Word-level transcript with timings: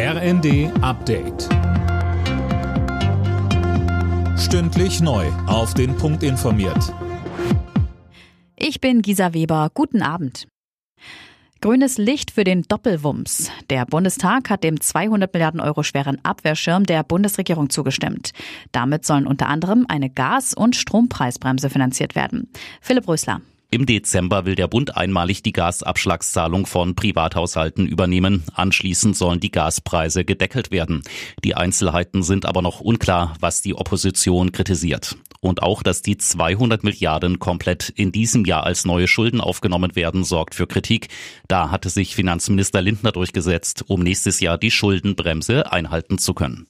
RND 0.00 0.70
Update. 0.80 1.48
Stündlich 4.38 5.00
neu. 5.00 5.26
Auf 5.48 5.74
den 5.74 5.96
Punkt 5.96 6.22
informiert. 6.22 6.94
Ich 8.54 8.80
bin 8.80 9.02
Gisa 9.02 9.34
Weber. 9.34 9.72
Guten 9.74 10.02
Abend. 10.02 10.46
Grünes 11.60 11.98
Licht 11.98 12.30
für 12.30 12.44
den 12.44 12.62
Doppelwumms. 12.62 13.50
Der 13.70 13.86
Bundestag 13.86 14.50
hat 14.50 14.62
dem 14.62 14.80
200 14.80 15.34
Milliarden 15.34 15.58
Euro 15.58 15.82
schweren 15.82 16.24
Abwehrschirm 16.24 16.84
der 16.84 17.02
Bundesregierung 17.02 17.68
zugestimmt. 17.68 18.30
Damit 18.70 19.04
sollen 19.04 19.26
unter 19.26 19.48
anderem 19.48 19.84
eine 19.88 20.10
Gas- 20.10 20.54
und 20.54 20.76
Strompreisbremse 20.76 21.70
finanziert 21.70 22.14
werden. 22.14 22.52
Philipp 22.80 23.08
Rösler. 23.08 23.40
Im 23.70 23.84
Dezember 23.84 24.46
will 24.46 24.54
der 24.54 24.66
Bund 24.66 24.96
einmalig 24.96 25.42
die 25.42 25.52
Gasabschlagszahlung 25.52 26.64
von 26.64 26.94
Privathaushalten 26.94 27.86
übernehmen. 27.86 28.44
Anschließend 28.54 29.14
sollen 29.14 29.40
die 29.40 29.50
Gaspreise 29.50 30.24
gedeckelt 30.24 30.70
werden. 30.70 31.02
Die 31.44 31.54
Einzelheiten 31.54 32.22
sind 32.22 32.46
aber 32.46 32.62
noch 32.62 32.80
unklar, 32.80 33.34
was 33.40 33.60
die 33.60 33.74
Opposition 33.74 34.52
kritisiert. 34.52 35.18
Und 35.40 35.62
auch, 35.62 35.82
dass 35.82 36.00
die 36.00 36.16
200 36.16 36.82
Milliarden 36.82 37.38
komplett 37.40 37.90
in 37.90 38.10
diesem 38.10 38.46
Jahr 38.46 38.64
als 38.64 38.86
neue 38.86 39.06
Schulden 39.06 39.42
aufgenommen 39.42 39.94
werden, 39.94 40.24
sorgt 40.24 40.54
für 40.54 40.66
Kritik. 40.66 41.08
Da 41.46 41.70
hatte 41.70 41.90
sich 41.90 42.14
Finanzminister 42.14 42.80
Lindner 42.80 43.12
durchgesetzt, 43.12 43.84
um 43.86 44.02
nächstes 44.02 44.40
Jahr 44.40 44.56
die 44.56 44.70
Schuldenbremse 44.70 45.70
einhalten 45.70 46.16
zu 46.16 46.32
können. 46.32 46.68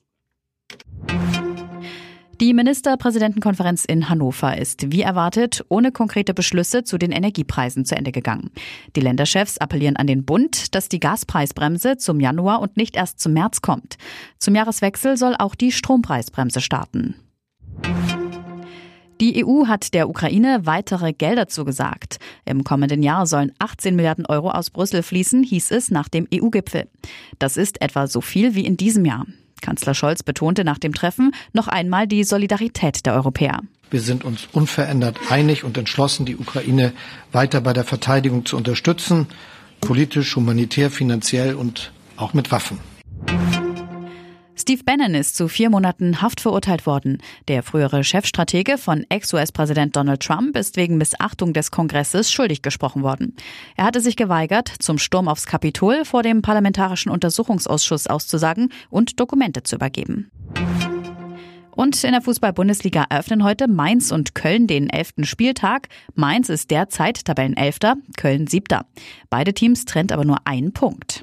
Die 2.40 2.54
Ministerpräsidentenkonferenz 2.54 3.84
in 3.84 4.08
Hannover 4.08 4.56
ist, 4.56 4.92
wie 4.92 5.02
erwartet, 5.02 5.64
ohne 5.68 5.90
konkrete 5.90 6.34
Beschlüsse 6.34 6.84
zu 6.84 6.96
den 6.96 7.10
Energiepreisen 7.10 7.84
zu 7.84 7.96
Ende 7.96 8.12
gegangen. 8.12 8.52
Die 8.94 9.00
Länderchefs 9.00 9.58
appellieren 9.58 9.96
an 9.96 10.06
den 10.06 10.24
Bund, 10.24 10.72
dass 10.76 10.88
die 10.88 11.00
Gaspreisbremse 11.00 11.96
zum 11.96 12.20
Januar 12.20 12.60
und 12.60 12.76
nicht 12.76 12.94
erst 12.94 13.18
zum 13.18 13.32
März 13.32 13.60
kommt. 13.60 13.98
Zum 14.38 14.54
Jahreswechsel 14.54 15.16
soll 15.16 15.34
auch 15.36 15.56
die 15.56 15.72
Strompreisbremse 15.72 16.60
starten. 16.60 17.16
Die 19.20 19.44
EU 19.44 19.66
hat 19.66 19.92
der 19.92 20.08
Ukraine 20.08 20.60
weitere 20.62 21.12
Gelder 21.12 21.48
zugesagt. 21.48 22.18
Im 22.44 22.62
kommenden 22.62 23.02
Jahr 23.02 23.26
sollen 23.26 23.50
18 23.58 23.96
Milliarden 23.96 24.26
Euro 24.26 24.50
aus 24.50 24.70
Brüssel 24.70 25.02
fließen, 25.02 25.42
hieß 25.42 25.72
es 25.72 25.90
nach 25.90 26.08
dem 26.08 26.28
EU-Gipfel. 26.32 26.88
Das 27.40 27.56
ist 27.56 27.82
etwa 27.82 28.06
so 28.06 28.20
viel 28.20 28.54
wie 28.54 28.64
in 28.64 28.76
diesem 28.76 29.04
Jahr. 29.04 29.26
Kanzler 29.68 29.92
Scholz 29.92 30.22
betonte 30.22 30.64
nach 30.64 30.78
dem 30.78 30.94
Treffen 30.94 31.32
noch 31.52 31.68
einmal 31.68 32.06
die 32.06 32.24
Solidarität 32.24 33.04
der 33.04 33.12
Europäer. 33.12 33.60
Wir 33.90 34.00
sind 34.00 34.24
uns 34.24 34.48
unverändert 34.52 35.18
einig 35.28 35.62
und 35.62 35.76
entschlossen, 35.76 36.24
die 36.24 36.36
Ukraine 36.36 36.92
weiter 37.32 37.60
bei 37.60 37.74
der 37.74 37.84
Verteidigung 37.84 38.46
zu 38.46 38.56
unterstützen, 38.56 39.26
politisch, 39.82 40.36
humanitär, 40.36 40.90
finanziell 40.90 41.54
und 41.54 41.92
auch 42.16 42.32
mit 42.32 42.50
Waffen. 42.50 42.78
Steve 44.68 44.84
Bannon 44.84 45.14
ist 45.14 45.34
zu 45.34 45.48
vier 45.48 45.70
Monaten 45.70 46.20
Haft 46.20 46.42
verurteilt 46.42 46.84
worden. 46.84 47.22
Der 47.48 47.62
frühere 47.62 48.04
Chefstratege 48.04 48.76
von 48.76 49.06
Ex-US-Präsident 49.08 49.96
Donald 49.96 50.20
Trump 50.20 50.58
ist 50.58 50.76
wegen 50.76 50.98
Missachtung 50.98 51.54
des 51.54 51.70
Kongresses 51.70 52.30
schuldig 52.30 52.60
gesprochen 52.60 53.02
worden. 53.02 53.34
Er 53.78 53.86
hatte 53.86 54.02
sich 54.02 54.14
geweigert, 54.14 54.70
zum 54.78 54.98
Sturm 54.98 55.26
aufs 55.26 55.46
Kapitol 55.46 56.04
vor 56.04 56.22
dem 56.22 56.42
Parlamentarischen 56.42 57.10
Untersuchungsausschuss 57.10 58.08
auszusagen 58.08 58.70
und 58.90 59.18
Dokumente 59.18 59.62
zu 59.62 59.76
übergeben. 59.76 60.30
Und 61.70 62.04
in 62.04 62.12
der 62.12 62.20
Fußball-Bundesliga 62.20 63.06
eröffnen 63.08 63.44
heute 63.44 63.68
Mainz 63.68 64.12
und 64.12 64.34
Köln 64.34 64.66
den 64.66 64.90
elften 64.90 65.24
Spieltag. 65.24 65.88
Mainz 66.14 66.50
ist 66.50 66.70
derzeit 66.70 67.24
Tabellenelfter, 67.24 67.96
Köln 68.18 68.46
siebter. 68.46 68.84
Beide 69.30 69.54
Teams 69.54 69.86
trennt 69.86 70.12
aber 70.12 70.26
nur 70.26 70.46
einen 70.46 70.74
Punkt. 70.74 71.22